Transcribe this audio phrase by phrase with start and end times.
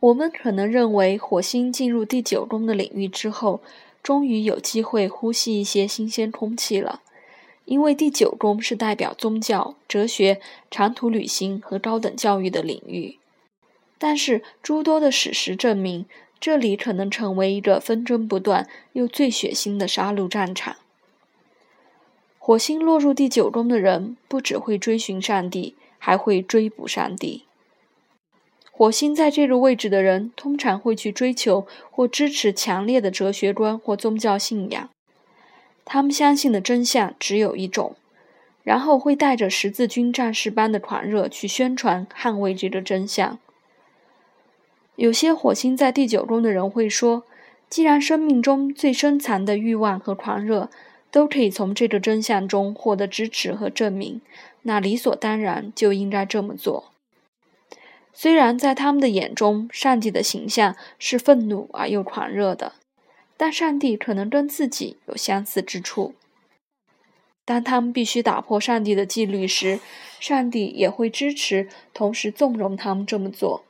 [0.00, 3.60] 我们可能认为，火星进入第九宫的领域之后，
[4.02, 7.00] 终于有机会呼吸一些新鲜空气了，
[7.64, 10.40] 因为第九宫是代表宗教、哲学、
[10.70, 13.18] 长途旅行和高等教育的领域。
[13.98, 16.04] 但是，诸多的史实证明，
[16.38, 20.76] 这里可能成为一个纷争不断又最血腥的杀戮战场。
[22.38, 27.45] 火星落入第九宫的人，不只会追寻上帝，还会追捕上帝。
[28.78, 34.90] 火星在这个位置的人，通常会去追求或支持强烈的哲学观或宗教信仰。
[35.86, 37.96] 他们相信的真相只有一种，
[38.62, 43.38] 然后会带着十字军战士般的狂热去宣传、捍卫这个真相。
[44.96, 47.22] 有些火星在第九宫的人会说
[47.70, 50.68] ：“既然生命中最深藏的欲望和狂热
[51.10, 54.20] 都可以从这个真相中获得支持和证明，
[54.64, 56.92] 那理所当然就应该这么做。”
[58.18, 62.72] 虽然在他们的眼中，上帝的形象是愤怒而又狂热的，
[63.36, 66.14] 但上帝可能跟自己有相似之处。
[67.44, 69.80] 当他们必须打破上帝的纪律时，
[70.18, 73.62] 上帝也会支持，同时纵容他们这么做。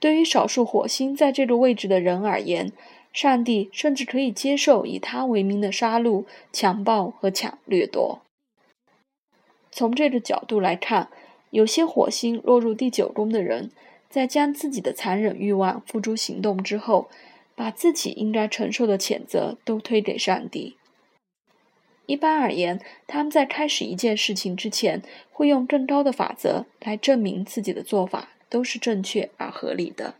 [0.00, 2.72] 对于少数火星在这个位置的人而言，
[3.12, 8.20] 上帝甚至可以接受以他为名的杀戮、强暴和抢掠夺。
[9.70, 11.08] 从这个角度来看。
[11.56, 13.70] 有些火星落入第九宫的人，
[14.10, 17.08] 在将自己的残忍欲望付诸行动之后，
[17.54, 20.76] 把自己应该承受的谴责都推给上帝。
[22.04, 25.00] 一般而言，他们在开始一件事情之前，
[25.32, 30.16] 会用更高的法则来证明自己的做法都是正确而合理的。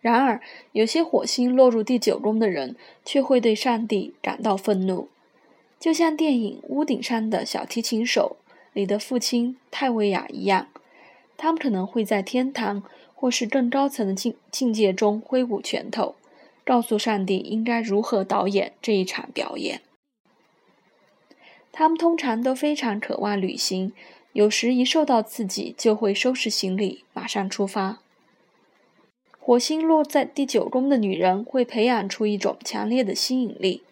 [0.00, 0.42] 然而，
[0.72, 5.08] 有些火星落入第九宫的人，却会对上帝感到愤怒，
[5.78, 8.38] 就像电影《屋顶上的小提琴手》。
[8.74, 10.68] 你的父亲泰维亚一样，
[11.36, 12.82] 他们可能会在天堂
[13.14, 16.16] 或是更高层的境境界中挥舞拳头，
[16.64, 19.80] 告诉上帝应该如何导演这一场表演。
[21.72, 23.92] 他们通常都非常渴望旅行，
[24.32, 28.00] 有时一受到刺激就会收拾行李，马上出发。
[29.38, 33.82] 火星落在第九宫的女人会培养出一种强烈的吸引力。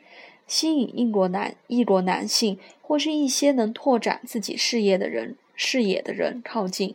[0.53, 6.95] 吸引异国男、异国男性，或是一些能拓展自己事业的人、视野的人靠近。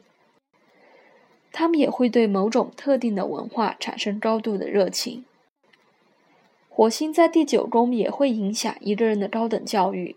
[1.51, 5.25] 他们也会对某种特定的文化产生高度的热情。
[6.69, 10.16] 火星在第九宫也会影响一个人的高等教育。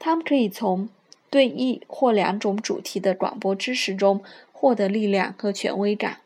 [0.00, 0.88] 他们可以从
[1.30, 6.18] 对一或两种主题的广播知识中获得力量和权威感。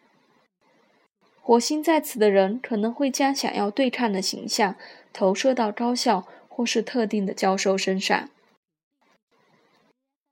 [1.43, 4.77] 火星在此的人可能会将想要对抗的形象
[5.12, 8.28] 投射到高校或是特定的教授身上。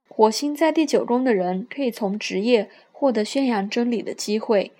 [0.07, 4.71] 火星在第九宫的人可以从职业获得宣扬真理的机会，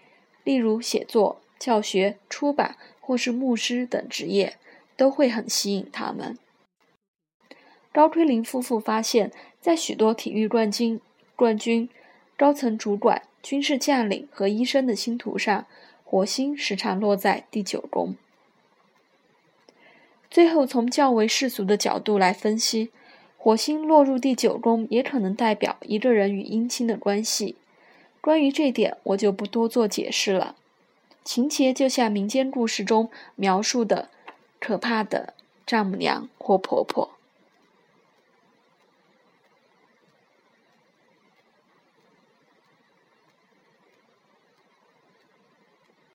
[0.44, 4.58] 例如写作、教学、出版或是牧师等职业，
[4.96, 6.38] 都会很吸引他们。
[7.92, 11.02] 高推林夫妇发现，在许多体育冠军、
[11.36, 11.90] 冠军、
[12.38, 15.66] 高层主管、军事将领和医生的星图上。
[16.12, 18.16] 火星时常落在第九宫。
[20.32, 22.90] 最后，从较为世俗的角度来分析，
[23.38, 27.58] 火星落入第九宫也可能代表一个人与姻亲的关系。
[28.22, 30.56] 关于这点，我就不多做解释了。
[31.24, 34.10] 情节就像民间故事中描述的
[34.60, 37.12] 可怕的丈母娘或婆婆。